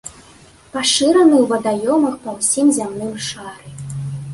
Пашыраны 0.75 1.35
ў 1.41 1.43
вадаёмах 1.53 2.19
па 2.27 2.37
ўсім 2.39 2.77
зямным 2.79 3.17
шары. 3.31 3.67